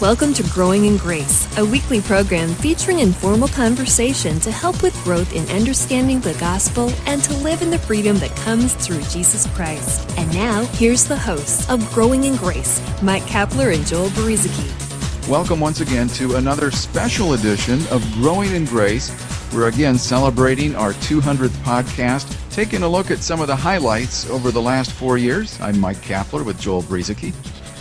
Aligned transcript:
Welcome 0.00 0.34
to 0.34 0.42
Growing 0.50 0.86
in 0.86 0.96
Grace, 0.96 1.46
a 1.56 1.64
weekly 1.64 2.00
program 2.00 2.48
featuring 2.54 2.98
informal 2.98 3.46
conversation 3.46 4.40
to 4.40 4.50
help 4.50 4.82
with 4.82 4.92
growth 5.04 5.32
in 5.32 5.48
understanding 5.56 6.18
the 6.18 6.34
gospel 6.34 6.90
and 7.06 7.22
to 7.22 7.32
live 7.34 7.62
in 7.62 7.70
the 7.70 7.78
freedom 7.78 8.16
that 8.18 8.34
comes 8.34 8.74
through 8.74 9.02
Jesus 9.02 9.46
Christ. 9.54 10.12
And 10.18 10.34
now, 10.34 10.64
here's 10.72 11.04
the 11.04 11.16
hosts 11.16 11.70
of 11.70 11.88
Growing 11.92 12.24
in 12.24 12.34
Grace, 12.34 12.82
Mike 13.04 13.22
Kapler 13.22 13.72
and 13.72 13.86
Joel 13.86 14.08
Brueseke. 14.08 15.28
Welcome 15.28 15.60
once 15.60 15.80
again 15.80 16.08
to 16.08 16.34
another 16.34 16.72
special 16.72 17.34
edition 17.34 17.78
of 17.92 18.04
Growing 18.14 18.50
in 18.52 18.64
Grace. 18.64 19.12
We're 19.54 19.68
again 19.68 19.96
celebrating 19.96 20.74
our 20.74 20.92
200th 20.94 21.56
podcast, 21.62 22.36
taking 22.50 22.82
a 22.82 22.88
look 22.88 23.12
at 23.12 23.18
some 23.18 23.40
of 23.40 23.46
the 23.46 23.56
highlights 23.56 24.28
over 24.28 24.50
the 24.50 24.60
last 24.60 24.90
four 24.90 25.18
years. 25.18 25.58
I'm 25.60 25.78
Mike 25.78 25.98
Kapler 25.98 26.44
with 26.44 26.58
Joel 26.60 26.82
Brueseke. 26.82 27.32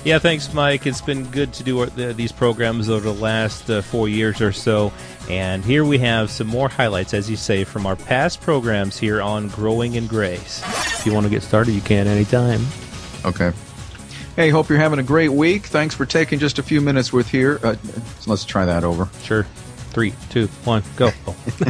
Yeah, 0.04 0.20
thanks, 0.20 0.54
Mike. 0.54 0.86
It's 0.86 1.00
been 1.00 1.24
good 1.28 1.54
to 1.54 1.64
do 1.64 1.86
these 1.86 2.34
programs 2.34 2.90
over 2.90 3.06
the 3.06 3.14
last 3.14 3.70
uh, 3.70 3.82
four 3.82 4.10
years 4.10 4.42
or 4.42 4.52
so. 4.52 4.92
And 5.30 5.64
here 5.64 5.86
we 5.86 5.98
have 6.00 6.30
some 6.30 6.48
more 6.48 6.68
highlights, 6.68 7.14
as 7.14 7.30
you 7.30 7.38
say, 7.38 7.64
from 7.64 7.86
our 7.86 7.96
past 7.96 8.42
programs 8.42 8.98
here 8.98 9.22
on 9.22 9.48
Growing 9.48 9.96
in 9.96 10.08
Grace. 10.08 10.62
If 11.00 11.06
you 11.06 11.14
want 11.14 11.26
to 11.26 11.30
get 11.30 11.42
started, 11.42 11.72
you 11.72 11.80
can 11.80 12.08
anytime. 12.08 12.66
Okay. 13.24 13.54
Hey, 14.36 14.50
hope 14.50 14.68
you're 14.68 14.78
having 14.78 15.00
a 15.00 15.04
great 15.04 15.32
week. 15.32 15.68
Thanks 15.68 15.96
for 15.96 16.06
taking 16.06 16.38
just 16.38 16.60
a 16.60 16.64
few 16.64 16.82
minutes 16.82 17.14
with 17.14 17.30
here. 17.30 17.62
Uh, 17.64 17.78
let's 18.28 18.44
try 18.44 18.66
that 18.66 18.84
over. 18.84 19.08
Sure. 19.22 19.44
Three, 19.92 20.14
two, 20.30 20.48
one, 20.66 20.84
go. 20.98 21.12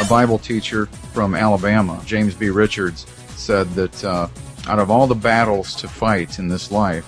a 0.00 0.06
Bible 0.08 0.38
teacher 0.38 0.86
from 1.12 1.36
Alabama, 1.36 2.02
James 2.04 2.34
B. 2.34 2.50
Richards, 2.50 3.06
said 3.36 3.68
that 3.74 4.02
uh, 4.02 4.26
out 4.66 4.80
of 4.80 4.90
all 4.90 5.06
the 5.06 5.14
battles 5.14 5.76
to 5.76 5.86
fight 5.86 6.40
in 6.40 6.48
this 6.48 6.72
life, 6.72 7.06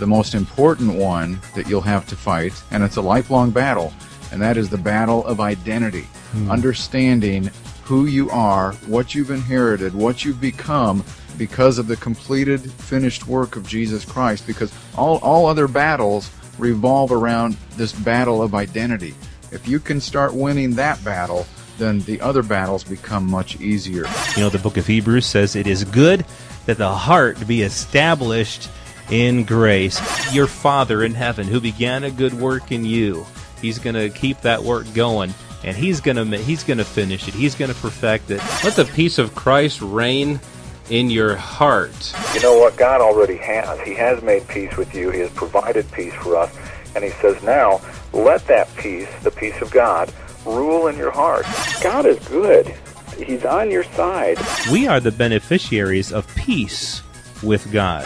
the 0.00 0.06
most 0.06 0.34
important 0.34 0.94
one 0.94 1.38
that 1.54 1.68
you'll 1.68 1.80
have 1.82 2.06
to 2.08 2.16
fight, 2.16 2.52
and 2.70 2.82
it's 2.82 2.96
a 2.96 3.02
lifelong 3.02 3.50
battle, 3.50 3.92
and 4.32 4.42
that 4.42 4.56
is 4.56 4.68
the 4.68 4.78
battle 4.78 5.24
of 5.26 5.40
identity. 5.40 6.08
Hmm. 6.32 6.50
Understanding 6.50 7.50
who 7.84 8.06
you 8.06 8.30
are, 8.30 8.72
what 8.86 9.14
you've 9.14 9.30
inherited, 9.30 9.94
what 9.94 10.24
you've 10.24 10.40
become 10.40 11.04
because 11.36 11.78
of 11.78 11.86
the 11.86 11.96
completed, 11.96 12.60
finished 12.72 13.26
work 13.26 13.56
of 13.56 13.66
Jesus 13.66 14.04
Christ, 14.04 14.46
because 14.46 14.72
all, 14.96 15.18
all 15.18 15.46
other 15.46 15.68
battles 15.68 16.30
revolve 16.58 17.12
around 17.12 17.56
this 17.76 17.92
battle 17.92 18.42
of 18.42 18.54
identity. 18.54 19.14
If 19.52 19.68
you 19.68 19.80
can 19.80 20.00
start 20.00 20.34
winning 20.34 20.74
that 20.76 21.02
battle, 21.04 21.46
then 21.78 22.00
the 22.00 22.20
other 22.20 22.42
battles 22.42 22.84
become 22.84 23.28
much 23.28 23.60
easier. 23.60 24.06
You 24.36 24.44
know, 24.44 24.50
the 24.50 24.58
book 24.58 24.76
of 24.76 24.86
Hebrews 24.86 25.26
says 25.26 25.56
it 25.56 25.66
is 25.66 25.84
good 25.84 26.24
that 26.66 26.78
the 26.78 26.92
heart 26.92 27.46
be 27.46 27.62
established 27.62 28.68
in 29.10 29.44
grace. 29.44 30.00
Your 30.34 30.46
Father 30.46 31.04
in 31.04 31.14
heaven, 31.14 31.46
who 31.46 31.60
began 31.60 32.04
a 32.04 32.10
good 32.10 32.34
work 32.34 32.72
in 32.72 32.84
you, 32.84 33.26
He's 33.60 33.78
going 33.78 33.94
to 33.94 34.08
keep 34.08 34.40
that 34.40 34.62
work 34.62 34.86
going, 34.94 35.34
and 35.64 35.76
He's 35.76 36.00
going 36.00 36.16
to 36.16 36.38
He's 36.38 36.64
going 36.64 36.78
to 36.78 36.84
finish 36.84 37.28
it. 37.28 37.34
He's 37.34 37.54
going 37.54 37.72
to 37.72 37.76
perfect 37.80 38.30
it. 38.30 38.40
Let 38.64 38.76
the 38.76 38.84
peace 38.84 39.18
of 39.18 39.34
Christ 39.34 39.80
reign 39.82 40.40
in 40.88 41.10
your 41.10 41.36
heart. 41.36 42.14
You 42.34 42.40
know 42.40 42.58
what 42.58 42.76
God 42.76 43.00
already 43.00 43.36
has. 43.36 43.78
He 43.80 43.94
has 43.94 44.22
made 44.22 44.46
peace 44.48 44.76
with 44.76 44.94
you. 44.94 45.10
He 45.10 45.20
has 45.20 45.30
provided 45.30 45.90
peace 45.92 46.14
for 46.14 46.36
us, 46.36 46.54
and 46.94 47.04
He 47.04 47.10
says 47.10 47.42
now, 47.42 47.80
let 48.12 48.46
that 48.46 48.74
peace, 48.76 49.08
the 49.22 49.30
peace 49.30 49.60
of 49.60 49.70
God, 49.70 50.12
rule 50.44 50.88
in 50.88 50.96
your 50.96 51.10
heart. 51.10 51.44
God 51.82 52.06
is 52.06 52.18
good. 52.28 52.74
He's 53.16 53.44
on 53.44 53.70
your 53.70 53.84
side. 53.84 54.38
We 54.72 54.88
are 54.88 54.98
the 54.98 55.12
beneficiaries 55.12 56.12
of 56.12 56.26
peace 56.34 57.02
with 57.42 57.70
God. 57.70 58.04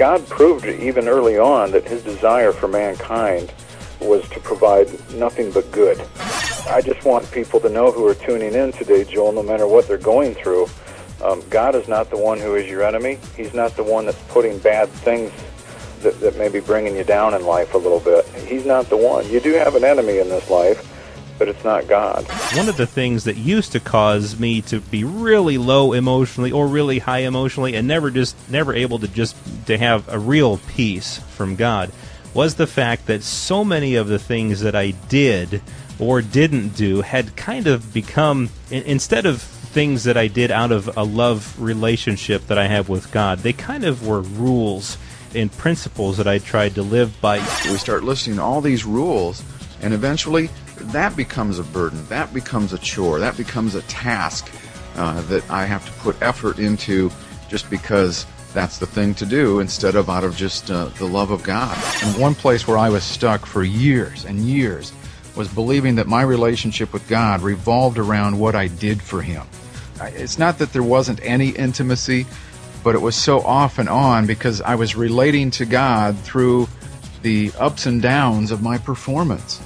God 0.00 0.26
proved 0.30 0.64
even 0.64 1.08
early 1.08 1.36
on 1.36 1.72
that 1.72 1.86
his 1.86 2.02
desire 2.02 2.52
for 2.52 2.66
mankind 2.66 3.52
was 4.00 4.26
to 4.30 4.40
provide 4.40 4.88
nothing 5.10 5.50
but 5.50 5.70
good. 5.70 6.00
I 6.70 6.80
just 6.80 7.04
want 7.04 7.30
people 7.30 7.60
to 7.60 7.68
know 7.68 7.92
who 7.92 8.06
are 8.06 8.14
tuning 8.14 8.54
in 8.54 8.72
today, 8.72 9.04
Joel, 9.04 9.32
no 9.32 9.42
matter 9.42 9.66
what 9.66 9.86
they're 9.86 9.98
going 9.98 10.34
through, 10.34 10.68
um, 11.22 11.42
God 11.50 11.74
is 11.74 11.86
not 11.86 12.08
the 12.08 12.16
one 12.16 12.38
who 12.38 12.54
is 12.54 12.66
your 12.66 12.82
enemy. 12.82 13.18
He's 13.36 13.52
not 13.52 13.76
the 13.76 13.84
one 13.84 14.06
that's 14.06 14.22
putting 14.28 14.58
bad 14.60 14.88
things 14.88 15.30
that, 16.00 16.18
that 16.20 16.38
may 16.38 16.48
be 16.48 16.60
bringing 16.60 16.96
you 16.96 17.04
down 17.04 17.34
in 17.34 17.44
life 17.44 17.74
a 17.74 17.78
little 17.78 18.00
bit. 18.00 18.26
He's 18.46 18.64
not 18.64 18.88
the 18.88 18.96
one. 18.96 19.28
You 19.28 19.38
do 19.38 19.52
have 19.52 19.74
an 19.74 19.84
enemy 19.84 20.16
in 20.16 20.30
this 20.30 20.48
life, 20.48 20.89
but 21.40 21.48
it's 21.48 21.64
not 21.64 21.88
God. 21.88 22.26
One 22.54 22.68
of 22.68 22.76
the 22.76 22.86
things 22.86 23.24
that 23.24 23.38
used 23.38 23.72
to 23.72 23.80
cause 23.80 24.38
me 24.38 24.60
to 24.62 24.78
be 24.78 25.04
really 25.04 25.56
low 25.56 25.94
emotionally 25.94 26.52
or 26.52 26.66
really 26.66 26.98
high 26.98 27.20
emotionally 27.20 27.74
and 27.74 27.88
never 27.88 28.10
just 28.10 28.36
never 28.50 28.74
able 28.74 28.98
to 28.98 29.08
just 29.08 29.34
to 29.66 29.78
have 29.78 30.06
a 30.10 30.18
real 30.18 30.58
peace 30.68 31.16
from 31.30 31.56
God 31.56 31.90
was 32.34 32.56
the 32.56 32.66
fact 32.66 33.06
that 33.06 33.22
so 33.22 33.64
many 33.64 33.94
of 33.94 34.06
the 34.06 34.18
things 34.18 34.60
that 34.60 34.76
I 34.76 34.90
did 35.08 35.62
or 35.98 36.20
didn't 36.20 36.76
do 36.76 37.00
had 37.00 37.34
kind 37.36 37.66
of 37.66 37.94
become 37.94 38.50
instead 38.70 39.24
of 39.24 39.40
things 39.40 40.04
that 40.04 40.18
I 40.18 40.26
did 40.26 40.50
out 40.50 40.72
of 40.72 40.94
a 40.94 41.04
love 41.04 41.58
relationship 41.58 42.48
that 42.48 42.58
I 42.58 42.66
have 42.66 42.90
with 42.90 43.10
God, 43.12 43.38
they 43.38 43.54
kind 43.54 43.84
of 43.84 44.06
were 44.06 44.20
rules 44.20 44.98
and 45.34 45.50
principles 45.50 46.18
that 46.18 46.28
I 46.28 46.36
tried 46.36 46.74
to 46.74 46.82
live 46.82 47.18
by. 47.22 47.38
We 47.64 47.78
start 47.78 48.04
listing 48.04 48.38
all 48.38 48.60
these 48.60 48.84
rules, 48.84 49.42
and 49.80 49.94
eventually 49.94 50.50
that 50.92 51.16
becomes 51.16 51.58
a 51.58 51.64
burden. 51.64 52.04
That 52.06 52.32
becomes 52.32 52.72
a 52.72 52.78
chore. 52.78 53.20
That 53.20 53.36
becomes 53.36 53.74
a 53.74 53.82
task 53.82 54.52
uh, 54.96 55.20
that 55.22 55.48
I 55.50 55.64
have 55.64 55.86
to 55.86 55.92
put 56.00 56.20
effort 56.22 56.58
into 56.58 57.10
just 57.48 57.70
because 57.70 58.26
that's 58.52 58.78
the 58.78 58.86
thing 58.86 59.14
to 59.14 59.26
do 59.26 59.60
instead 59.60 59.94
of 59.94 60.10
out 60.10 60.24
of 60.24 60.36
just 60.36 60.70
uh, 60.70 60.86
the 60.98 61.06
love 61.06 61.30
of 61.30 61.42
God. 61.42 61.76
And 62.02 62.20
one 62.20 62.34
place 62.34 62.66
where 62.66 62.78
I 62.78 62.88
was 62.88 63.04
stuck 63.04 63.46
for 63.46 63.62
years 63.62 64.24
and 64.24 64.40
years 64.40 64.92
was 65.36 65.48
believing 65.48 65.94
that 65.96 66.06
my 66.06 66.22
relationship 66.22 66.92
with 66.92 67.06
God 67.08 67.42
revolved 67.42 67.98
around 67.98 68.38
what 68.38 68.54
I 68.54 68.66
did 68.66 69.00
for 69.00 69.22
Him. 69.22 69.46
It's 70.00 70.38
not 70.38 70.58
that 70.58 70.72
there 70.72 70.82
wasn't 70.82 71.20
any 71.22 71.50
intimacy, 71.50 72.26
but 72.82 72.94
it 72.94 73.00
was 73.00 73.14
so 73.14 73.40
off 73.42 73.78
and 73.78 73.88
on 73.88 74.26
because 74.26 74.60
I 74.62 74.74
was 74.74 74.96
relating 74.96 75.50
to 75.52 75.66
God 75.66 76.18
through 76.18 76.68
the 77.22 77.52
ups 77.58 77.86
and 77.86 78.00
downs 78.00 78.50
of 78.50 78.62
my 78.62 78.78
performance. 78.78 79.60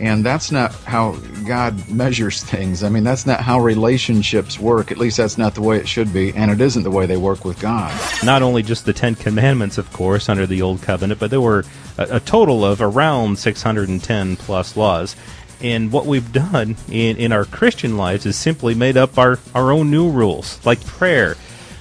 And 0.00 0.24
that's 0.24 0.50
not 0.50 0.74
how 0.74 1.12
God 1.46 1.88
measures 1.88 2.42
things. 2.42 2.82
I 2.82 2.88
mean, 2.88 3.04
that's 3.04 3.26
not 3.26 3.40
how 3.40 3.60
relationships 3.60 4.58
work. 4.58 4.90
At 4.90 4.98
least 4.98 5.18
that's 5.18 5.38
not 5.38 5.54
the 5.54 5.62
way 5.62 5.76
it 5.76 5.86
should 5.86 6.12
be. 6.12 6.32
And 6.34 6.50
it 6.50 6.60
isn't 6.60 6.82
the 6.82 6.90
way 6.90 7.06
they 7.06 7.16
work 7.16 7.44
with 7.44 7.60
God. 7.60 7.92
Not 8.24 8.42
only 8.42 8.62
just 8.62 8.86
the 8.86 8.92
Ten 8.92 9.14
Commandments, 9.14 9.78
of 9.78 9.92
course, 9.92 10.28
under 10.28 10.46
the 10.46 10.62
Old 10.62 10.82
Covenant, 10.82 11.20
but 11.20 11.30
there 11.30 11.40
were 11.40 11.64
a, 11.98 12.16
a 12.16 12.20
total 12.20 12.64
of 12.64 12.80
around 12.80 13.38
610 13.38 14.36
plus 14.36 14.76
laws. 14.76 15.14
And 15.60 15.92
what 15.92 16.06
we've 16.06 16.32
done 16.32 16.76
in, 16.88 17.16
in 17.18 17.30
our 17.30 17.44
Christian 17.44 17.96
lives 17.96 18.26
is 18.26 18.36
simply 18.36 18.74
made 18.74 18.96
up 18.96 19.16
our, 19.18 19.38
our 19.54 19.70
own 19.70 19.90
new 19.90 20.10
rules, 20.10 20.64
like 20.66 20.84
prayer, 20.84 21.36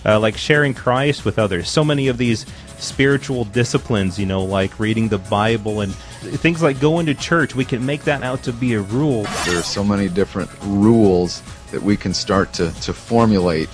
uh, 0.06 0.20
like 0.20 0.38
sharing 0.38 0.74
Christ 0.74 1.26
with 1.26 1.40
others. 1.40 1.70
So 1.70 1.84
many 1.84 2.08
of 2.08 2.20
these 2.20 2.46
spiritual 2.78 3.46
disciplines, 3.46 4.20
you 4.20 4.26
know, 4.26 4.44
like 4.44 4.80
reading 4.80 5.08
the 5.08 5.18
Bible 5.18 5.82
and 5.82 5.96
things 6.22 6.62
like 6.62 6.80
going 6.80 7.06
to 7.08 7.14
church, 7.14 7.56
we 7.56 7.66
can 7.66 7.86
make 7.86 8.04
that 8.04 8.24
out 8.24 8.44
to 8.44 8.54
be 8.54 8.74
a 8.74 8.82
rule. 8.82 9.24
There 9.46 9.58
are 9.58 9.64
so 9.64 9.84
many 9.84 10.08
different 10.08 10.50
rules 10.64 11.42
that 11.72 11.82
we 11.82 11.98
can 11.98 12.14
start 12.14 12.54
to, 12.54 12.72
to 12.82 12.94
formulate 12.94 13.70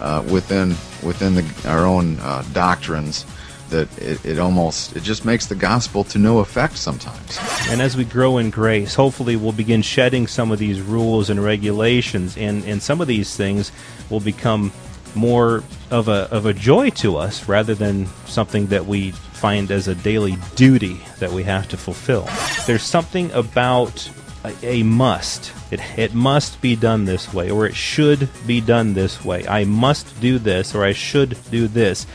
uh, 0.00 0.22
within 0.30 0.70
within 1.04 1.34
the, 1.36 1.64
our 1.66 1.86
own 1.86 2.18
uh, 2.20 2.44
doctrines 2.52 3.24
that 3.70 3.88
it, 3.98 4.24
it, 4.24 4.38
almost 4.38 4.96
it 4.96 5.02
just 5.02 5.24
makes 5.24 5.46
the 5.46 5.54
gospel 5.54 6.04
to 6.04 6.18
no 6.18 6.40
effect 6.40 6.76
sometimes. 6.76 7.38
And 7.68 7.80
as 7.80 7.96
we 7.96 8.04
grow 8.04 8.38
in 8.38 8.50
grace, 8.50 8.94
hopefully 8.94 9.36
we'll 9.36 9.52
begin 9.52 9.80
shedding 9.80 10.26
some 10.26 10.52
of 10.52 10.58
these 10.58 10.80
rules 10.80 11.30
and 11.30 11.42
regulations, 11.42 12.36
and 12.36 12.64
and 12.64 12.82
some 12.82 13.00
of 13.00 13.06
these 13.06 13.36
things 13.36 13.72
will 14.10 14.20
become 14.20 14.72
more 15.14 15.62
of 15.90 16.08
a 16.08 16.28
of 16.30 16.46
a 16.46 16.52
joy 16.52 16.90
to 16.90 17.16
us 17.16 17.48
rather 17.48 17.74
than 17.74 18.06
something 18.26 18.66
that 18.68 18.86
we 18.86 19.12
find 19.42 19.72
as 19.72 19.88
a 19.88 19.94
daily 19.96 20.36
duty 20.54 21.00
that 21.18 21.32
we 21.32 21.42
have 21.42 21.66
to 21.66 21.76
fulfill. 21.76 22.28
There's 22.64 22.84
something 22.84 23.28
about 23.32 24.08
a, 24.44 24.54
a 24.64 24.82
must. 24.84 25.52
It, 25.72 25.80
it 25.98 26.14
must 26.14 26.60
be 26.60 26.76
done 26.76 27.06
this 27.06 27.34
way, 27.34 27.50
or 27.50 27.66
it 27.66 27.74
should 27.74 28.28
be 28.46 28.60
done 28.60 28.94
this 28.94 29.24
way. 29.24 29.44
I 29.48 29.64
must 29.64 30.20
do 30.20 30.38
this, 30.38 30.76
or 30.76 30.84
I 30.84 30.92
should 30.92 31.36
do 31.50 31.66
this, 31.66 32.06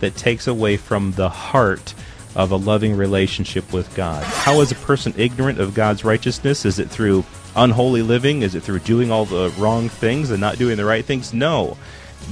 that 0.00 0.14
takes 0.14 0.46
away 0.46 0.76
from 0.76 1.12
the 1.12 1.30
heart 1.30 1.94
of 2.36 2.50
a 2.50 2.56
loving 2.56 2.94
relationship 2.94 3.72
with 3.72 3.94
God. 3.96 4.22
How 4.22 4.60
is 4.60 4.70
a 4.70 4.74
person 4.74 5.14
ignorant 5.16 5.60
of 5.60 5.72
God's 5.72 6.04
righteousness? 6.04 6.66
Is 6.66 6.78
it 6.78 6.90
through 6.90 7.24
unholy 7.56 8.02
living? 8.02 8.42
Is 8.42 8.54
it 8.54 8.62
through 8.62 8.80
doing 8.80 9.10
all 9.10 9.24
the 9.24 9.54
wrong 9.56 9.88
things 9.88 10.30
and 10.30 10.38
not 10.38 10.58
doing 10.58 10.76
the 10.76 10.84
right 10.84 11.04
things? 11.04 11.32
No. 11.32 11.78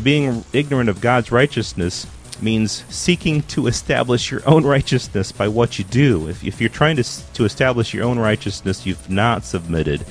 Being 0.02 0.44
ignorant 0.52 0.90
of 0.90 1.00
God's 1.00 1.32
righteousness 1.32 2.06
means 2.43 2.85
seeking 2.89 3.43
to 3.43 3.67
establish 3.67 4.31
your 4.31 4.43
own 4.47 4.65
righteousness 4.65 5.33
by 5.33 5.49
what 5.49 5.79
you 5.79 5.85
do. 5.85 6.29
If, 6.29 6.44
if 6.44 6.61
you're 6.61 6.71
trying 6.71 6.97
to, 6.97 7.33
to 7.35 7.44
establish 7.44 7.94
your 7.94 8.05
own 8.05 8.19
righteousness, 8.19 8.85
you've 8.87 9.11
not 9.11 9.44
submitted 9.44 10.05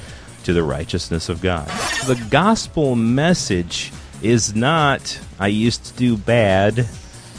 to 0.44 0.54
the 0.54 0.64
righteousness 0.64 1.30
of 1.30 1.42
God. 1.42 1.68
The 2.08 2.24
gospel 2.30 2.96
message 2.96 3.92
is 4.22 4.56
not, 4.56 5.20
I 5.40 5.48
used 5.48 5.86
to 5.86 5.94
do 5.94 6.18
bad, 6.18 6.88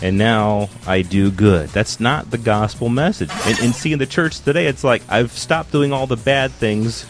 and 0.02 0.18
now 0.18 0.68
I 0.86 1.02
do 1.02 1.30
good. 1.30 1.68
That's 1.70 2.00
not 2.00 2.30
the 2.30 2.38
gospel 2.38 2.88
message. 2.88 3.30
And, 3.46 3.58
and 3.60 3.74
see, 3.74 3.92
in 3.92 3.98
the 3.98 4.06
church 4.06 4.40
today, 4.40 4.66
it's 4.66 4.84
like 4.84 5.02
I've 5.08 5.32
stopped 5.32 5.72
doing 5.72 5.92
all 5.92 6.06
the 6.06 6.16
bad 6.16 6.50
things 6.50 7.06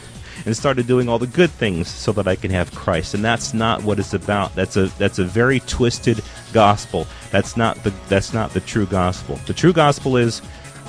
and 0.46 0.56
started 0.56 0.86
doing 0.86 1.08
all 1.08 1.18
the 1.18 1.26
good 1.26 1.50
things 1.50 1.88
so 1.88 2.12
that 2.12 2.28
I 2.28 2.36
can 2.36 2.50
have 2.50 2.74
Christ. 2.74 3.14
And 3.14 3.24
that's 3.24 3.54
not 3.54 3.82
what 3.84 3.98
it's 3.98 4.14
about. 4.14 4.54
That's 4.54 4.76
a 4.76 4.86
that's 4.98 5.18
a 5.18 5.24
very 5.24 5.60
twisted 5.60 6.22
gospel. 6.52 7.06
That's 7.30 7.56
not 7.56 7.82
the 7.84 7.92
that's 8.08 8.32
not 8.32 8.52
the 8.52 8.60
true 8.60 8.86
gospel. 8.86 9.36
The 9.46 9.54
true 9.54 9.72
gospel 9.72 10.16
is 10.16 10.42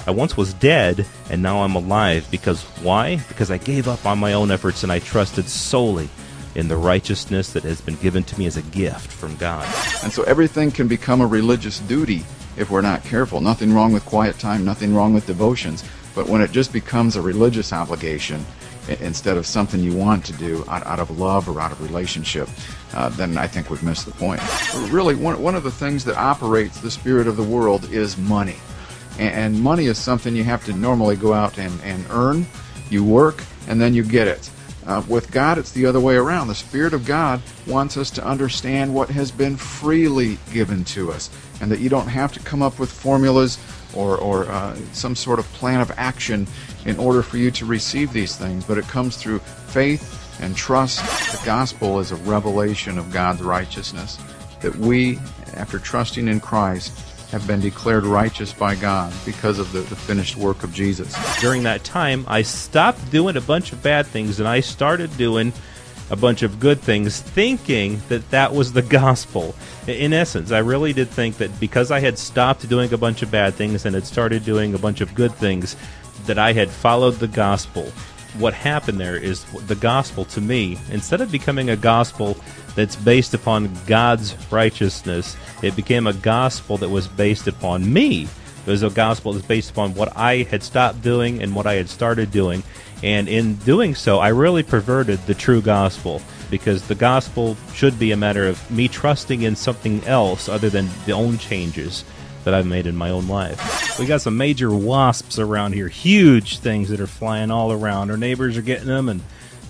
I 0.05 0.11
once 0.11 0.35
was 0.35 0.53
dead 0.55 1.05
and 1.29 1.41
now 1.41 1.63
I'm 1.63 1.75
alive 1.75 2.27
because 2.29 2.63
why? 2.81 3.17
Because 3.27 3.51
I 3.51 3.57
gave 3.57 3.87
up 3.87 4.05
on 4.05 4.19
my 4.19 4.33
own 4.33 4.51
efforts 4.51 4.83
and 4.83 4.91
I 4.91 4.99
trusted 4.99 5.47
solely 5.47 6.09
in 6.55 6.67
the 6.67 6.77
righteousness 6.77 7.53
that 7.53 7.63
has 7.63 7.81
been 7.81 7.95
given 7.95 8.23
to 8.23 8.37
me 8.37 8.45
as 8.45 8.57
a 8.57 8.61
gift 8.63 9.11
from 9.11 9.35
God. 9.37 9.65
And 10.03 10.11
so 10.11 10.23
everything 10.23 10.71
can 10.71 10.87
become 10.87 11.21
a 11.21 11.25
religious 11.27 11.79
duty 11.79 12.23
if 12.57 12.69
we're 12.69 12.81
not 12.81 13.03
careful. 13.03 13.41
Nothing 13.41 13.73
wrong 13.73 13.93
with 13.93 14.05
quiet 14.05 14.37
time, 14.39 14.63
nothing 14.63 14.93
wrong 14.93 15.13
with 15.13 15.25
devotions. 15.25 15.83
But 16.13 16.27
when 16.27 16.41
it 16.41 16.51
just 16.51 16.71
becomes 16.71 17.15
a 17.15 17.21
religious 17.21 17.73
obligation 17.73 18.45
instead 18.87 19.37
of 19.37 19.45
something 19.45 19.79
you 19.79 19.95
want 19.95 20.25
to 20.25 20.33
do 20.33 20.63
out, 20.67 20.85
out 20.85 20.99
of 20.99 21.17
love 21.17 21.47
or 21.49 21.59
out 21.59 21.71
of 21.71 21.81
relationship, 21.81 22.49
uh, 22.93 23.09
then 23.09 23.37
I 23.37 23.47
think 23.47 23.69
we've 23.69 23.83
missed 23.83 24.05
the 24.05 24.11
point. 24.11 24.41
Really, 24.91 25.15
one, 25.15 25.41
one 25.41 25.55
of 25.55 25.63
the 25.63 25.71
things 25.71 26.03
that 26.05 26.17
operates 26.17 26.79
the 26.79 26.91
spirit 26.91 27.27
of 27.27 27.37
the 27.37 27.43
world 27.43 27.91
is 27.91 28.17
money. 28.17 28.57
And, 29.19 29.33
and 29.33 29.61
money 29.61 29.85
is 29.85 29.97
something 29.97 30.35
you 30.35 30.43
have 30.43 30.65
to 30.65 30.73
normally 30.73 31.15
go 31.15 31.33
out 31.33 31.57
and, 31.57 31.79
and 31.81 32.05
earn. 32.09 32.45
You 32.89 33.03
work, 33.03 33.43
and 33.67 33.81
then 33.81 33.93
you 33.93 34.03
get 34.03 34.27
it. 34.27 34.49
Uh, 34.85 35.01
with 35.07 35.31
God, 35.31 35.57
it's 35.57 35.71
the 35.71 35.85
other 35.85 35.99
way 35.99 36.15
around. 36.15 36.49
The 36.49 36.55
Spirit 36.55 36.93
of 36.93 37.05
God 37.05 37.41
wants 37.65 37.95
us 37.95 38.11
to 38.11 38.25
understand 38.25 38.93
what 38.93 39.09
has 39.09 39.31
been 39.31 39.55
freely 39.55 40.37
given 40.51 40.83
to 40.85 41.11
us, 41.11 41.29
and 41.61 41.71
that 41.71 41.79
you 41.79 41.89
don't 41.89 42.07
have 42.07 42.33
to 42.33 42.39
come 42.41 42.61
up 42.61 42.79
with 42.79 42.91
formulas 42.91 43.57
or, 43.95 44.17
or 44.17 44.45
uh, 44.45 44.75
some 44.91 45.15
sort 45.15 45.39
of 45.39 45.45
plan 45.53 45.79
of 45.79 45.91
action 45.95 46.47
in 46.85 46.97
order 46.97 47.21
for 47.21 47.37
you 47.37 47.51
to 47.51 47.65
receive 47.65 48.11
these 48.13 48.35
things, 48.35 48.65
but 48.65 48.77
it 48.77 48.87
comes 48.87 49.17
through 49.17 49.39
faith 49.39 50.41
and 50.41 50.55
trust. 50.55 50.99
The 51.31 51.45
gospel 51.45 51.99
is 51.99 52.11
a 52.11 52.15
revelation 52.17 52.97
of 52.97 53.11
God's 53.11 53.41
righteousness, 53.41 54.17
that 54.61 54.75
we, 54.75 55.19
after 55.55 55.79
trusting 55.79 56.27
in 56.27 56.39
Christ, 56.39 56.91
have 57.31 57.47
been 57.47 57.59
declared 57.59 58.05
righteous 58.05 58.53
by 58.53 58.75
God 58.75 59.11
because 59.25 59.57
of 59.57 59.71
the, 59.71 59.79
the, 59.81 59.95
finished 59.95 60.37
work 60.37 60.63
of 60.63 60.71
Jesus. 60.71 61.15
During 61.41 61.63
that 61.63 61.83
time, 61.83 62.25
I 62.27 62.43
stopped 62.43 63.09
doing 63.09 63.35
a 63.37 63.41
bunch 63.41 63.71
of 63.71 63.81
bad 63.81 64.05
things 64.05 64.39
and 64.39 64.47
I 64.47 64.59
started 64.59 65.15
doing 65.17 65.51
a 66.11 66.15
bunch 66.15 66.43
of 66.43 66.59
good 66.59 66.79
things, 66.79 67.21
thinking 67.21 67.99
that 68.09 68.29
that 68.29 68.53
was 68.53 68.73
the 68.73 68.83
gospel. 68.83 69.55
In 69.87 70.13
essence, 70.13 70.51
I 70.51 70.59
really 70.59 70.93
did 70.93 71.09
think 71.09 71.37
that 71.37 71.59
because 71.59 71.89
I 71.89 72.01
had 72.01 72.19
stopped 72.19 72.69
doing 72.69 72.93
a 72.93 72.97
bunch 72.97 73.23
of 73.23 73.31
bad 73.31 73.55
things 73.55 73.87
and 73.87 73.95
had 73.95 74.05
started 74.05 74.45
doing 74.45 74.75
a 74.75 74.77
bunch 74.77 75.01
of 75.01 75.15
good 75.15 75.33
things, 75.33 75.75
that 76.25 76.37
I 76.37 76.53
had 76.53 76.69
followed 76.69 77.15
the 77.15 77.27
gospel. 77.27 77.91
What 78.37 78.53
happened 78.53 78.99
there 78.99 79.15
is 79.15 79.43
the 79.67 79.75
gospel 79.75 80.25
to 80.25 80.41
me, 80.41 80.77
instead 80.91 81.21
of 81.21 81.31
becoming 81.31 81.69
a 81.69 81.75
gospel 81.75 82.37
that's 82.75 82.95
based 82.95 83.33
upon 83.33 83.73
God's 83.85 84.35
righteousness. 84.51 85.37
It 85.61 85.75
became 85.75 86.07
a 86.07 86.13
gospel 86.13 86.77
that 86.77 86.89
was 86.89 87.07
based 87.07 87.47
upon 87.47 87.91
me. 87.91 88.27
It 88.65 88.69
was 88.69 88.83
a 88.83 88.89
gospel 88.89 89.33
that's 89.33 89.45
based 89.45 89.71
upon 89.71 89.93
what 89.93 90.15
I 90.15 90.43
had 90.43 90.63
stopped 90.63 91.01
doing 91.01 91.41
and 91.41 91.53
what 91.53 91.67
I 91.67 91.75
had 91.75 91.89
started 91.89 92.31
doing. 92.31 92.63
And 93.03 93.27
in 93.27 93.55
doing 93.57 93.95
so, 93.95 94.19
I 94.19 94.29
really 94.29 94.63
perverted 94.63 95.19
the 95.25 95.33
true 95.33 95.61
gospel 95.61 96.21
because 96.49 96.87
the 96.87 96.95
gospel 96.95 97.57
should 97.73 97.99
be 97.99 98.11
a 98.11 98.17
matter 98.17 98.47
of 98.47 98.71
me 98.71 98.87
trusting 98.87 99.41
in 99.41 99.55
something 99.55 100.03
else 100.05 100.47
other 100.47 100.69
than 100.69 100.87
the 101.05 101.11
own 101.11 101.37
changes 101.37 102.05
that 102.43 102.53
I've 102.53 102.65
made 102.65 102.87
in 102.87 102.95
my 102.95 103.09
own 103.09 103.27
life. 103.27 103.97
We 103.99 104.05
got 104.05 104.21
some 104.21 104.37
major 104.37 104.73
wasps 104.73 105.39
around 105.39 105.73
here, 105.73 105.87
huge 105.87 106.59
things 106.59 106.89
that 106.89 106.99
are 106.99 107.07
flying 107.07 107.51
all 107.51 107.71
around. 107.71 108.11
Our 108.11 108.17
neighbors 108.17 108.57
are 108.57 108.61
getting 108.61 108.87
them, 108.87 109.09
and 109.09 109.21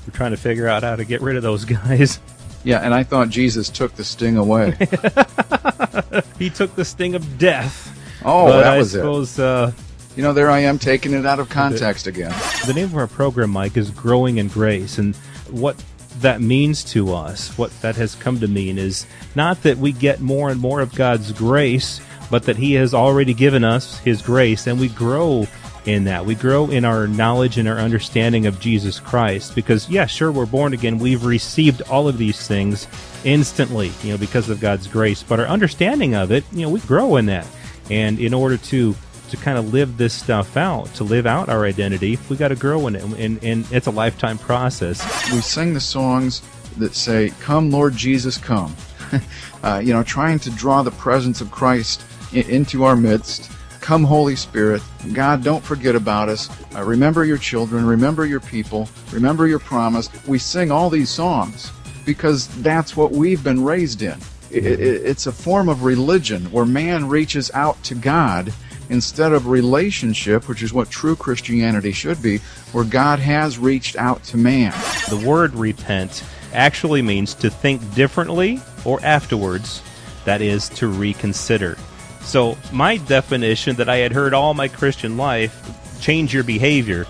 we're 0.06 0.14
trying 0.14 0.32
to 0.32 0.38
figure 0.38 0.68
out 0.68 0.84
how 0.84 0.96
to 0.96 1.06
get 1.06 1.22
rid 1.22 1.36
of 1.36 1.44
those 1.44 1.66
guys. 1.66 2.20
Yeah, 2.64 2.80
and 2.80 2.94
I 2.94 3.04
thought 3.04 3.30
Jesus 3.30 3.70
took 3.70 3.94
the 3.96 4.04
sting 4.06 4.38
away. 4.38 4.72
he 6.40 6.50
took 6.50 6.76
the 6.76 6.86
sting 6.86 7.16
of 7.16 7.38
death. 7.38 7.90
Oh, 8.24 8.48
that 8.48 8.66
I 8.66 8.78
was 8.78 8.92
suppose, 8.92 9.38
it. 9.38 9.44
Uh, 9.44 9.72
you 10.16 10.24
know, 10.24 10.32
there 10.32 10.50
I 10.50 10.60
am 10.60 10.80
taking 10.80 11.14
it 11.14 11.26
out 11.26 11.40
of 11.40 11.50
context 11.50 12.08
again. 12.08 12.34
The 12.66 12.74
name 12.74 12.86
of 12.86 12.96
our 12.96 13.08
program, 13.08 13.50
Mike, 13.50 13.76
is 13.76 13.90
Growing 13.90 14.38
in 14.38 14.48
Grace. 14.48 14.98
And 14.98 15.16
what 15.50 15.84
that 16.20 16.40
means 16.40 16.84
to 16.86 17.14
us, 17.14 17.58
what 17.58 17.72
that 17.82 17.96
has 17.96 18.16
come 18.16 18.40
to 18.40 18.48
mean, 18.48 18.78
is 18.78 19.06
not 19.36 19.64
that 19.64 19.78
we 19.78 19.92
get 19.92 20.22
more 20.22 20.50
and 20.50 20.60
more 20.60 20.82
of 20.82 20.94
God's 20.96 21.32
grace, 21.32 22.00
but 22.34 22.46
that 22.46 22.58
He 22.58 22.74
has 22.74 22.96
already 22.96 23.36
given 23.36 23.64
us 23.64 24.00
His 24.00 24.24
grace 24.24 24.66
and 24.66 24.80
we 24.80 24.90
grow 24.90 25.46
in 25.86 26.06
that. 26.06 26.26
We 26.26 26.34
grow 26.34 26.68
in 26.68 26.84
our 26.84 27.06
knowledge 27.06 27.60
and 27.60 27.70
our 27.70 27.78
understanding 27.78 28.48
of 28.48 28.60
Jesus 28.60 29.00
Christ 29.00 29.54
because, 29.54 29.88
yeah, 29.88 30.08
sure, 30.08 30.32
we're 30.32 30.48
born 30.48 30.74
again. 30.74 30.98
We've 30.98 31.24
received 31.26 31.84
all 31.84 32.08
of 32.08 32.18
these 32.18 32.48
things 32.48 32.88
instantly, 33.24 33.92
you 34.02 34.14
know, 34.14 34.18
because 34.18 34.50
of 34.50 34.60
God's 34.60 34.88
grace. 34.88 35.22
But 35.22 35.42
our 35.42 35.46
understanding 35.46 36.16
of 36.16 36.32
it, 36.32 36.44
you 36.52 36.64
know, 36.64 36.70
we 36.70 36.80
grow 36.80 37.18
in 37.18 37.28
that. 37.28 37.46
And 37.92 38.18
in 38.18 38.34
order 38.34 38.58
to 38.58 38.96
to 39.30 39.38
kind 39.38 39.60
of 39.60 39.72
live 39.72 39.98
this 39.98 40.16
stuff 40.16 40.58
out, 40.58 40.88
to 40.96 41.04
live 41.04 41.28
out 41.28 41.50
our 41.50 41.66
identity, 41.66 42.18
we 42.30 42.36
got 42.36 42.48
to 42.48 42.56
grow 42.56 42.88
in 42.88 42.96
it, 42.96 43.04
and, 43.04 43.44
and 43.44 43.72
it's 43.72 43.86
a 43.86 43.92
lifetime 43.92 44.40
process. 44.40 45.32
We 45.32 45.42
sing 45.42 45.76
the 45.76 45.80
songs 45.80 46.42
that 46.80 46.96
say, 46.96 47.32
"Come, 47.42 47.70
Lord 47.70 47.96
Jesus, 47.96 48.40
come." 48.40 48.76
uh, 49.64 49.82
you 49.84 49.94
know, 49.94 50.02
trying 50.02 50.40
to 50.40 50.50
draw 50.50 50.82
the 50.82 50.92
presence 50.92 51.40
of 51.40 51.52
Christ 51.52 52.04
into 52.36 52.84
our 52.84 52.96
midst 52.96 53.52
Come, 53.84 54.06
Holy 54.06 54.38
Spirit. 54.38 54.82
God, 55.12 55.44
don't 55.44 55.62
forget 55.62 55.94
about 55.94 56.30
us. 56.30 56.50
Uh, 56.74 56.86
remember 56.86 57.26
your 57.26 57.38
children. 57.38 57.86
Remember 57.86 58.26
your 58.26 58.40
people. 58.40 58.88
Remember 59.12 59.46
your 59.46 59.60
promise. 59.60 60.10
We 60.26 60.40
sing 60.40 60.72
all 60.72 60.90
these 60.90 61.10
songs 61.10 61.70
because 62.06 62.48
that's 62.62 62.96
what 62.96 63.12
we've 63.12 63.44
been 63.44 63.62
raised 63.62 64.02
in. 64.02 64.18
It, 64.50 64.66
it, 64.66 64.80
it's 64.80 65.28
a 65.28 65.34
form 65.34 65.68
of 65.68 65.84
religion 65.84 66.50
where 66.50 66.64
man 66.64 67.10
reaches 67.10 67.52
out 67.54 67.84
to 67.84 67.94
God 67.94 68.54
instead 68.90 69.34
of 69.34 69.48
relationship, 69.48 70.48
which 70.48 70.64
is 70.64 70.72
what 70.72 70.90
true 70.90 71.18
Christianity 71.18 71.92
should 71.92 72.22
be, 72.22 72.38
where 72.72 72.86
God 72.86 73.20
has 73.20 73.60
reached 73.60 73.98
out 73.98 74.24
to 74.24 74.38
man. 74.38 74.72
The 75.10 75.22
word 75.28 75.54
repent 75.56 76.24
actually 76.54 77.02
means 77.02 77.34
to 77.34 77.50
think 77.50 77.96
differently 77.96 78.62
or 78.86 79.04
afterwards, 79.04 79.84
that 80.24 80.42
is, 80.42 80.70
to 80.70 80.88
reconsider. 80.88 81.78
So, 82.24 82.58
my 82.72 82.98
definition 82.98 83.76
that 83.76 83.90
I 83.90 83.98
had 83.98 84.12
heard 84.12 84.34
all 84.34 84.54
my 84.54 84.68
Christian 84.68 85.18
life, 85.18 86.00
change 86.02 86.34
your 86.34 86.44
behavior, 86.44 87.06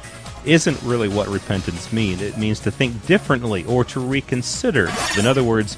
isn't 0.46 0.82
really 0.84 1.08
what 1.08 1.28
repentance 1.28 1.94
means. 1.94 2.22
It 2.22 2.38
means 2.38 2.60
to 2.62 2.72
think 2.72 3.06
differently 3.06 3.64
or 3.66 3.84
to 3.86 4.00
reconsider. 4.00 4.90
In 5.18 5.26
other 5.26 5.44
words, 5.44 5.78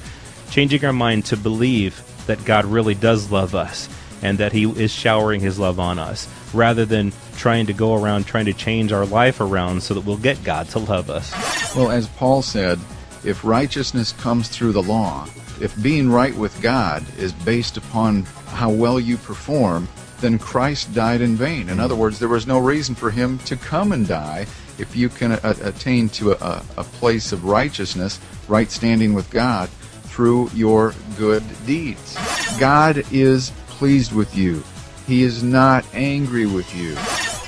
changing 0.49 0.83
our 0.85 0.93
mind 0.93 1.25
to 1.25 1.37
believe 1.37 2.01
that 2.27 2.43
God 2.45 2.65
really 2.65 2.95
does 2.95 3.31
love 3.31 3.55
us 3.55 3.89
and 4.21 4.37
that 4.39 4.53
He 4.53 4.63
is 4.63 4.91
showering 4.91 5.41
His 5.41 5.59
love 5.59 5.79
on 5.79 5.99
us, 5.99 6.27
rather 6.53 6.85
than 6.85 7.13
trying 7.35 7.67
to 7.67 7.73
go 7.73 7.93
around 7.93 8.25
trying 8.25 8.45
to 8.45 8.53
change 8.53 8.91
our 8.91 9.05
life 9.05 9.39
around 9.41 9.83
so 9.83 9.93
that 9.93 10.01
we'll 10.01 10.17
get 10.17 10.43
God 10.43 10.67
to 10.69 10.79
love 10.79 11.09
us. 11.09 11.31
Well, 11.75 11.91
as 11.91 12.07
Paul 12.07 12.41
said, 12.41 12.79
if 13.23 13.43
righteousness 13.43 14.13
comes 14.13 14.47
through 14.47 14.71
the 14.71 14.81
law, 14.81 15.27
if 15.61 15.81
being 15.81 16.09
right 16.09 16.35
with 16.35 16.61
God 16.61 17.05
is 17.17 17.33
based 17.33 17.77
upon 17.77 18.23
how 18.47 18.69
well 18.69 18.99
you 18.99 19.17
perform, 19.17 19.87
then 20.19 20.39
Christ 20.39 20.93
died 20.93 21.21
in 21.21 21.35
vain. 21.35 21.69
In 21.69 21.79
other 21.79 21.95
words, 21.95 22.19
there 22.19 22.29
was 22.29 22.47
no 22.47 22.59
reason 22.59 22.95
for 22.95 23.11
him 23.11 23.37
to 23.39 23.55
come 23.55 23.91
and 23.91 24.07
die 24.07 24.47
if 24.77 24.95
you 24.95 25.09
can 25.09 25.33
a- 25.33 25.39
attain 25.43 26.09
to 26.09 26.31
a, 26.33 26.63
a 26.77 26.83
place 26.83 27.31
of 27.31 27.45
righteousness, 27.45 28.19
right 28.47 28.69
standing 28.69 29.13
with 29.13 29.29
God, 29.29 29.69
through 30.03 30.49
your 30.53 30.93
good 31.17 31.43
deeds. 31.65 32.17
God 32.59 33.03
is 33.11 33.51
pleased 33.67 34.13
with 34.13 34.35
you. 34.35 34.63
He 35.07 35.23
is 35.23 35.43
not 35.43 35.85
angry 35.93 36.45
with 36.45 36.73
you. 36.75 36.95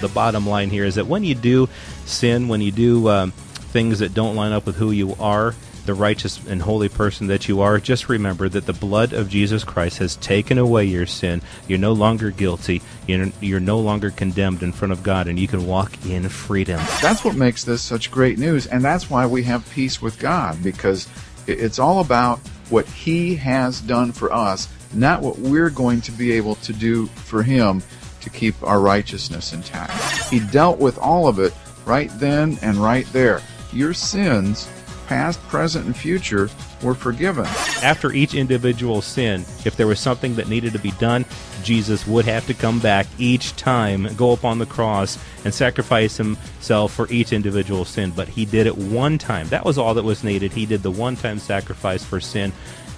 The 0.02 0.14
bottom 0.14 0.48
line 0.48 0.70
here 0.70 0.86
is 0.86 0.96
that 0.96 1.08
when 1.08 1.24
you 1.24 1.34
do 1.34 1.70
sin, 2.06 2.48
when 2.48 2.62
you 2.62 2.72
do 2.72 3.10
um, 3.10 3.32
things 3.32 4.00
that 4.00 4.14
don't 4.14 4.36
line 4.36 4.52
up 4.52 4.66
with 4.66 4.76
who 4.76 4.92
you 4.92 5.16
are, 5.20 5.56
the 5.88 5.96
righteous 5.96 6.46
and 6.48 6.62
holy 6.62 6.90
person 6.90 7.28
that 7.28 7.48
you 7.48 7.62
are, 7.62 7.80
just 7.80 8.10
remember 8.10 8.48
that 8.48 8.68
the 8.68 8.74
blood 8.74 9.14
of 9.14 9.30
Jesus 9.30 9.64
Christ 9.64 9.98
has 9.98 10.18
taken 10.18 10.58
away 10.58 10.86
your 10.86 11.08
sin. 11.08 11.42
You're 11.68 11.80
no 11.80 11.94
longer 11.94 12.30
guilty. 12.30 12.82
You're, 13.08 13.32
you're 13.42 13.60
no 13.60 13.80
longer 13.80 14.12
condemned 14.12 14.62
in 14.62 14.74
front 14.74 14.92
of 14.92 15.02
God, 15.02 15.28
and 15.28 15.40
you 15.40 15.48
can 15.48 15.66
walk 15.66 16.06
in 16.06 16.30
freedom. 16.30 16.80
That's 17.02 17.24
what 17.24 17.36
makes 17.36 17.64
this 17.64 17.82
such 17.82 18.12
great 18.12 18.38
news, 18.38 18.68
and 18.68 18.84
that's 18.84 19.10
why 19.10 19.26
we 19.26 19.44
have 19.44 19.68
peace 19.72 20.02
with 20.02 20.20
God, 20.20 20.62
because 20.62 21.08
it's 21.48 21.80
all 21.80 22.02
about 22.02 22.40
what 22.70 22.86
He 22.86 23.36
has 23.38 23.82
done 23.82 24.12
for 24.12 24.32
us, 24.32 24.68
not 24.94 25.22
what 25.22 25.40
we're 25.40 25.70
going 25.70 26.02
to 26.02 26.12
be 26.12 26.34
able 26.34 26.56
to 26.56 26.74
do 26.74 27.08
for 27.08 27.42
Him 27.42 27.82
to 28.22 28.30
keep 28.30 28.62
our 28.62 28.82
righteousness 28.82 29.54
intact. 29.54 29.94
He 30.30 30.40
dealt 30.40 30.80
with 30.80 30.98
all 30.98 31.28
of 31.28 31.40
it 31.40 31.54
right 31.86 32.12
then 32.16 32.60
and 32.62 32.78
right 32.78 33.06
there. 33.14 33.42
Your 33.72 33.94
sins 33.94 34.68
past, 35.08 35.42
present, 35.48 35.86
and 35.86 35.96
future, 35.96 36.50
were 36.84 36.94
forgiven. 36.94 37.46
After 37.82 38.12
each 38.12 38.34
individual 38.34 39.02
sin, 39.02 39.42
if 39.66 39.76
there 39.76 39.88
was 39.88 40.00
something 40.00 40.36
that 40.36 40.50
needed 40.50 40.74
to 40.74 40.80
be 40.80 40.92
done, 40.92 41.26
Jesus 41.64 42.06
would 42.06 42.26
have 42.26 42.46
to 42.48 42.54
come 42.54 42.80
back 42.80 43.08
each 43.18 43.56
time, 43.56 44.08
go 44.16 44.32
up 44.32 44.46
on 44.46 44.60
the 44.60 44.66
cross, 44.66 45.18
and 45.44 45.54
sacrifice 45.54 46.18
himself 46.18 46.94
for 46.94 47.10
each 47.10 47.34
individual 47.34 47.86
sin. 47.86 48.12
But 48.16 48.28
he 48.28 48.46
did 48.46 48.68
it 48.68 48.78
one 48.78 49.18
time. 49.18 49.48
That 49.48 49.66
was 49.66 49.78
all 49.78 49.94
that 49.96 50.04
was 50.04 50.24
needed. 50.24 50.52
He 50.52 50.66
did 50.66 50.84
the 50.84 50.92
one 50.92 51.16
time 51.16 51.40
sacrifice 51.40 52.04
for 52.04 52.20
sin 52.20 52.52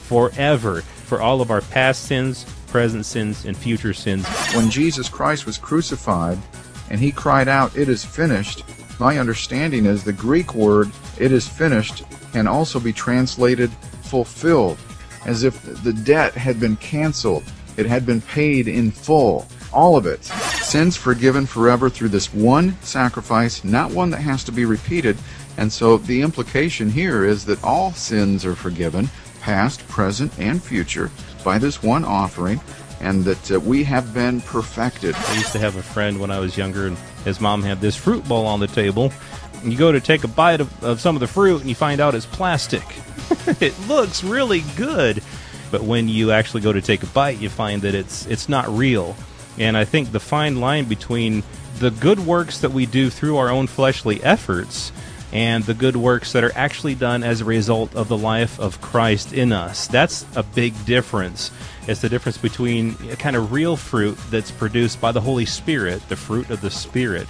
forever, 0.10 0.82
for 0.82 1.22
all 1.22 1.40
of 1.40 1.52
our 1.52 1.62
past 1.62 2.06
sins, 2.06 2.44
present 2.68 3.06
sins, 3.06 3.46
and 3.46 3.56
future 3.56 3.94
sins. 3.94 4.28
When 4.56 4.72
Jesus 4.72 5.08
Christ 5.08 5.46
was 5.46 5.60
crucified 5.60 6.40
and 6.90 7.00
he 7.00 7.12
cried 7.12 7.48
out, 7.48 7.78
It 7.78 7.90
is 7.90 8.04
finished, 8.04 8.64
my 9.00 9.18
understanding 9.18 9.86
is 9.86 10.04
the 10.04 10.14
Greek 10.14 10.54
word, 10.54 10.92
it 11.18 11.32
is 11.32 11.48
finished, 11.48 12.04
can 12.34 12.48
also 12.48 12.80
be 12.80 12.94
translated 12.94 13.72
fulfilled, 14.04 14.78
as 15.26 15.44
if 15.44 15.62
the 15.84 15.94
debt 15.94 16.34
had 16.34 16.60
been 16.60 16.76
canceled, 16.78 17.44
it 17.78 17.86
had 17.86 18.06
been 18.06 18.22
paid 18.22 18.68
in 18.68 18.92
full. 18.92 19.48
All 19.72 19.96
of 19.96 20.06
it. 20.06 20.24
Sins 20.24 20.98
forgiven 20.98 21.46
forever 21.46 21.90
through 21.90 22.10
this 22.10 22.34
one 22.34 22.76
sacrifice, 22.82 23.64
not 23.64 23.92
one 23.92 24.10
that 24.10 24.22
has 24.22 24.44
to 24.46 24.52
be 24.52 24.66
repeated. 24.66 25.18
And 25.58 25.72
so 25.72 25.98
the 25.98 26.22
implication 26.22 26.90
here 26.90 27.24
is 27.24 27.46
that 27.46 27.64
all 27.64 27.92
sins 27.92 28.46
are 28.46 28.56
forgiven, 28.56 29.10
past, 29.42 29.88
present, 29.88 30.32
and 30.40 30.62
future, 30.62 31.12
by 31.44 31.58
this 31.58 31.84
one 31.84 32.04
offering, 32.04 32.60
and 33.00 33.24
that 33.24 33.52
uh, 33.52 33.60
we 33.60 33.84
have 33.84 34.14
been 34.14 34.42
perfected. 34.42 35.16
I 35.16 35.36
used 35.36 35.52
to 35.54 35.60
have 35.60 35.76
a 35.76 35.84
friend 35.84 36.20
when 36.20 36.32
I 36.32 36.40
was 36.40 36.58
younger, 36.58 36.88
and 36.88 36.98
his 37.26 37.40
mom 37.40 37.64
had 37.64 37.82
this 37.82 37.96
fruit 37.96 38.28
bowl 38.28 38.46
on 38.46 38.60
the 38.60 38.68
table. 38.68 39.12
You 39.64 39.78
go 39.78 39.92
to 39.92 40.00
take 40.00 40.24
a 40.24 40.28
bite 40.28 40.62
of, 40.62 40.84
of 40.84 41.02
some 41.02 41.16
of 41.16 41.20
the 41.20 41.28
fruit, 41.28 41.62
and 41.62 41.70
you 41.70 41.76
find 41.76 42.00
out 42.00 42.16
it's 42.16 42.26
plastic. 42.26 42.84
it 43.62 43.78
looks 43.88 44.24
really 44.24 44.64
good, 44.76 45.22
but 45.72 45.84
when 45.84 46.08
you 46.08 46.32
actually 46.32 46.62
go 46.62 46.72
to 46.72 46.82
take 46.82 47.04
a 47.04 47.08
bite, 47.08 47.40
you 47.40 47.50
find 47.50 47.82
that 47.82 47.94
it's 47.94 48.26
it's 48.28 48.48
not 48.48 48.68
real. 48.70 49.16
And 49.58 49.76
I 49.76 49.84
think 49.86 50.12
the 50.12 50.20
fine 50.20 50.62
line 50.62 50.86
between 50.86 51.44
the 51.80 51.92
good 51.92 52.20
works 52.20 52.60
that 52.60 52.72
we 52.72 52.86
do 52.86 53.10
through 53.10 53.38
our 53.38 53.50
own 53.50 53.68
fleshly 53.68 54.24
efforts 54.24 54.92
and 55.32 55.64
the 55.64 55.74
good 55.74 55.96
works 55.96 56.32
that 56.34 56.44
are 56.44 56.52
actually 56.56 56.96
done 56.96 57.24
as 57.24 57.42
a 57.42 57.46
result 57.46 57.96
of 57.96 58.08
the 58.08 58.18
life 58.18 58.60
of 58.60 58.82
Christ 58.82 59.34
in 59.34 59.52
us. 59.52 59.88
That's 59.88 60.26
a 60.36 60.44
big 60.44 60.74
difference. 60.86 61.52
It's 61.88 62.02
the 62.02 62.10
difference 62.10 62.38
between 62.38 62.96
a 63.12 63.16
kind 63.16 63.36
of 63.36 63.52
real 63.52 63.76
fruit 63.76 64.18
that's 64.30 64.52
produced 64.52 65.00
by 65.00 65.12
the 65.12 65.22
Holy 65.22 65.46
Spirit, 65.46 66.08
the 66.10 66.16
fruit 66.16 66.50
of 66.50 66.62
the 66.62 66.72
Spirit, 66.72 67.28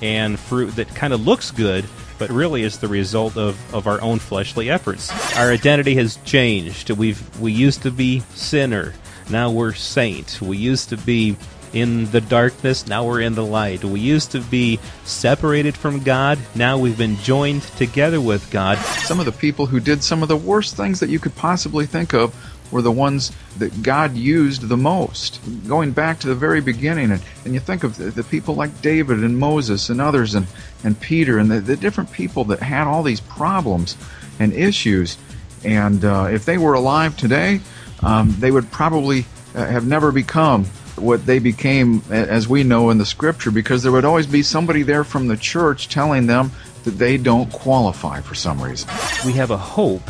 and 0.00 0.38
fruit 0.38 0.76
that 0.76 0.88
kind 0.94 1.12
of 1.12 1.26
looks 1.26 1.50
good, 1.50 1.84
but 2.18 2.30
really 2.30 2.62
is 2.62 2.78
the 2.78 2.88
result 2.88 3.36
of, 3.36 3.74
of 3.74 3.86
our 3.86 4.00
own 4.00 4.18
fleshly 4.18 4.70
efforts. 4.70 5.10
Our 5.36 5.50
identity 5.50 5.94
has 5.96 6.16
changed. 6.24 6.90
We've 6.90 7.40
we 7.40 7.52
used 7.52 7.82
to 7.82 7.90
be 7.90 8.20
sinner, 8.34 8.94
now 9.30 9.50
we're 9.50 9.72
saint. 9.72 10.40
We 10.42 10.56
used 10.56 10.90
to 10.90 10.96
be 10.96 11.36
in 11.72 12.10
the 12.10 12.20
darkness, 12.20 12.86
now 12.86 13.04
we're 13.04 13.20
in 13.20 13.34
the 13.34 13.44
light. 13.44 13.84
We 13.84 14.00
used 14.00 14.32
to 14.32 14.40
be 14.40 14.78
separated 15.04 15.76
from 15.76 16.00
God, 16.02 16.38
now 16.54 16.78
we've 16.78 16.98
been 16.98 17.16
joined 17.16 17.62
together 17.62 18.20
with 18.20 18.50
God. 18.50 18.78
Some 18.78 19.18
of 19.20 19.26
the 19.26 19.32
people 19.32 19.66
who 19.66 19.80
did 19.80 20.02
some 20.02 20.22
of 20.22 20.28
the 20.28 20.36
worst 20.36 20.76
things 20.76 21.00
that 21.00 21.08
you 21.08 21.18
could 21.18 21.34
possibly 21.36 21.86
think 21.86 22.12
of 22.12 22.34
were 22.72 22.82
the 22.82 22.90
ones 22.90 23.32
that 23.58 23.82
God 23.82 24.16
used 24.16 24.68
the 24.68 24.76
most. 24.76 25.40
Going 25.68 25.92
back 25.92 26.18
to 26.20 26.28
the 26.28 26.34
very 26.34 26.60
beginning, 26.60 27.12
and, 27.12 27.22
and 27.44 27.54
you 27.54 27.60
think 27.60 27.84
of 27.84 27.96
the, 27.96 28.04
the 28.04 28.24
people 28.24 28.54
like 28.54 28.80
David 28.80 29.22
and 29.22 29.38
Moses 29.38 29.90
and 29.90 30.00
others 30.00 30.34
and, 30.34 30.46
and 30.82 30.98
Peter 30.98 31.38
and 31.38 31.50
the, 31.50 31.60
the 31.60 31.76
different 31.76 32.10
people 32.12 32.44
that 32.44 32.60
had 32.60 32.86
all 32.86 33.02
these 33.02 33.20
problems 33.20 33.96
and 34.40 34.52
issues. 34.54 35.18
And 35.64 36.04
uh, 36.04 36.28
if 36.30 36.44
they 36.44 36.58
were 36.58 36.74
alive 36.74 37.16
today, 37.16 37.60
um, 38.02 38.34
they 38.38 38.50
would 38.50 38.70
probably 38.72 39.26
uh, 39.54 39.66
have 39.66 39.86
never 39.86 40.10
become 40.10 40.64
what 40.96 41.24
they 41.24 41.38
became 41.38 42.02
as 42.10 42.48
we 42.48 42.62
know 42.62 42.90
in 42.90 42.98
the 42.98 43.06
scripture 43.06 43.50
because 43.50 43.82
there 43.82 43.92
would 43.92 44.04
always 44.04 44.26
be 44.26 44.42
somebody 44.42 44.82
there 44.82 45.04
from 45.04 45.28
the 45.28 45.36
church 45.36 45.88
telling 45.88 46.26
them 46.26 46.50
that 46.84 46.92
they 46.92 47.16
don't 47.16 47.50
qualify 47.52 48.20
for 48.20 48.34
some 48.34 48.60
reason. 48.60 48.88
We 49.24 49.32
have 49.34 49.50
a 49.50 49.56
hope 49.56 50.08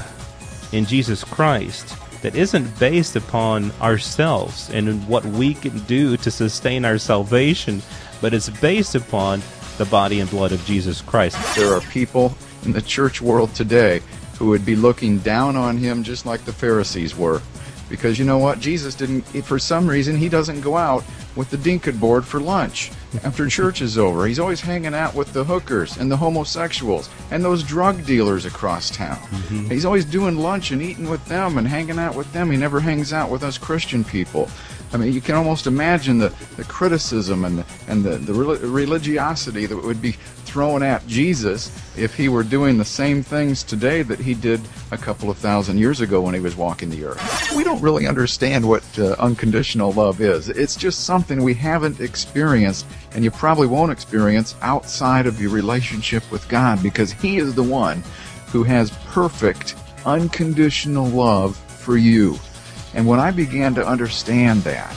in 0.72 0.84
Jesus 0.86 1.22
Christ 1.22 1.96
that 2.22 2.34
isn't 2.34 2.78
based 2.78 3.16
upon 3.16 3.70
ourselves 3.80 4.70
and 4.70 5.06
what 5.08 5.24
we 5.24 5.54
can 5.54 5.78
do 5.80 6.16
to 6.16 6.30
sustain 6.30 6.84
our 6.84 6.98
salvation, 6.98 7.82
but 8.20 8.32
it's 8.32 8.48
based 8.48 8.94
upon 8.94 9.42
the 9.78 9.84
body 9.86 10.20
and 10.20 10.30
blood 10.30 10.52
of 10.52 10.64
Jesus 10.64 11.00
Christ. 11.00 11.36
There 11.56 11.74
are 11.74 11.80
people 11.80 12.36
in 12.64 12.72
the 12.72 12.82
church 12.82 13.20
world 13.20 13.54
today 13.54 14.00
who 14.38 14.46
would 14.48 14.64
be 14.64 14.76
looking 14.76 15.18
down 15.18 15.56
on 15.56 15.76
him 15.76 16.02
just 16.02 16.26
like 16.26 16.44
the 16.44 16.52
Pharisees 16.52 17.16
were. 17.16 17.42
Because 17.92 18.18
you 18.18 18.25
know 18.25 18.38
what? 18.38 18.58
Jesus 18.58 18.94
didn't, 18.94 19.20
for 19.44 19.58
some 19.58 19.87
reason, 19.87 20.16
he 20.16 20.30
doesn't 20.30 20.62
go 20.62 20.78
out 20.78 21.04
with 21.37 21.50
the 21.50 21.58
deacon 21.58 21.99
board 21.99 22.25
for 22.25 22.40
lunch 22.40 22.90
after 23.22 23.46
church 23.49 23.82
is 23.82 23.99
over. 23.99 24.26
He's 24.26 24.38
always 24.38 24.62
hanging 24.62 24.94
out 24.94 25.14
with 25.14 25.34
the 25.34 25.44
hookers 25.44 25.99
and 25.99 26.11
the 26.11 26.16
homosexuals 26.16 27.11
and 27.30 27.44
those 27.44 27.62
drug 27.62 28.06
dealers 28.06 28.46
across 28.46 28.88
town. 28.88 29.16
Mm-hmm. 29.16 29.68
He's 29.68 29.84
always 29.84 30.06
doing 30.06 30.38
lunch 30.38 30.70
and 30.70 30.80
eating 30.80 31.11
with 31.11 31.22
them 31.26 31.58
and 31.58 31.68
hanging 31.68 31.99
out 31.99 32.16
with 32.16 32.32
them. 32.32 32.50
He 32.50 32.56
never 32.56 32.80
hangs 32.80 33.12
out 33.12 33.30
with 33.30 33.42
us 33.42 33.58
Christian 33.58 34.04
people. 34.04 34.49
I 34.92 34.99
mean, 34.99 35.12
you 35.12 35.20
can 35.22 35.34
almost 35.34 35.66
imagine 35.66 36.18
the, 36.18 36.28
the 36.56 36.64
criticism 36.64 37.44
and 37.44 37.58
the, 37.58 37.66
and 37.88 38.04
the, 38.04 38.16
the 38.18 38.34
religiosity 38.34 39.64
that 39.66 39.76
would 39.76 40.02
be 40.02 40.12
thrown 40.12 40.82
at 40.82 41.06
Jesus 41.06 41.70
if 41.96 42.14
he 42.14 42.28
were 42.28 42.42
doing 42.42 42.76
the 42.76 42.84
same 42.84 43.22
things 43.22 43.62
today 43.62 44.02
that 44.02 44.18
he 44.18 44.34
did 44.34 44.61
a 44.90 44.99
couple 44.99 45.30
of 45.30 45.38
thousand 45.38 45.78
years 45.78 46.02
ago 46.02 46.20
when 46.20 46.34
he 46.34 46.40
was 46.40 46.56
walking 46.56 46.90
the 46.90 47.06
earth. 47.06 47.52
We 47.56 47.64
don't 47.64 47.80
really 47.80 48.06
understand 48.06 48.68
what 48.68 48.84
uh, 48.99 49.16
unconditional 49.18 49.92
love 49.92 50.20
is. 50.20 50.50
It's 50.50 50.76
just 50.76 51.04
something 51.04 51.42
we 51.42 51.54
haven't 51.54 52.00
experienced 52.00 52.84
and 53.14 53.25
you 53.25 53.30
probably 53.30 53.66
won't 53.66 53.92
experience 53.92 54.54
outside 54.61 55.26
of 55.26 55.40
your 55.40 55.50
relationship 55.50 56.30
with 56.30 56.46
God 56.50 56.82
because 56.82 57.12
he 57.12 57.38
is 57.38 57.54
the 57.54 57.62
one 57.62 58.02
who 58.49 58.62
has 58.62 58.90
perfect 59.06 59.75
unconditional 60.04 61.06
love 61.06 61.56
for 61.56 61.96
you. 61.96 62.38
And 62.94 63.06
when 63.06 63.20
I 63.20 63.30
began 63.30 63.75
to 63.75 63.87
understand 63.87 64.62
that, 64.62 64.94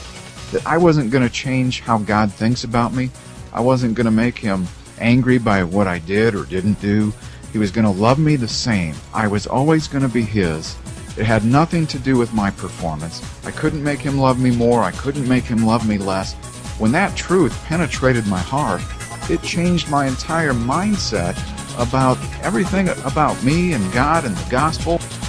that 0.52 0.66
I 0.66 0.78
wasn't 0.78 1.12
going 1.12 1.28
to 1.28 1.34
change 1.34 1.82
how 1.82 1.98
God 2.00 2.32
thinks 2.32 2.64
about 2.64 2.94
me, 2.94 3.10
I 3.54 3.62
wasn't 3.62 3.96
going 3.96 4.06
to 4.06 4.12
make 4.12 4.38
him 4.38 4.68
angry 5.00 5.38
by 5.38 5.64
what 5.64 5.88
I 5.88 6.00
did 6.00 6.36
or 6.36 6.46
didn't 6.46 6.82
do. 6.82 7.14
He 7.52 7.58
was 7.58 7.72
going 7.72 7.86
to 7.86 7.92
love 7.92 8.20
me 8.20 8.36
the 8.36 8.48
same. 8.48 8.96
I 9.14 9.28
was 9.28 9.48
always 9.48 9.88
going 9.88 10.04
to 10.04 10.14
be 10.14 10.24
his. 10.24 10.76
It 11.18 11.26
had 11.26 11.46
nothing 11.46 11.88
to 11.88 12.00
do 12.00 12.18
with 12.18 12.34
my 12.34 12.52
performance. 12.52 13.22
I 13.46 13.52
couldn't 13.52 13.84
make 13.84 14.00
him 14.00 14.18
love 14.18 14.40
me 14.40 14.52
more. 14.52 14.82
I 14.82 14.92
couldn't 14.92 15.28
make 15.28 15.46
him 15.46 15.66
love 15.66 15.88
me 15.88 15.98
less. 15.98 16.34
When 16.78 16.92
that 16.92 17.16
truth 17.16 17.58
penetrated 17.64 18.28
my 18.28 18.40
heart, 18.40 18.82
it 19.30 19.42
changed 19.42 19.90
my 19.90 20.08
entire 20.08 20.52
mindset 20.52 21.38
about 21.82 22.18
everything 22.44 22.90
about 22.90 23.42
me 23.44 23.72
and 23.74 23.94
God 23.94 24.26
and 24.26 24.36
the 24.36 24.50
gospel. 24.50 25.00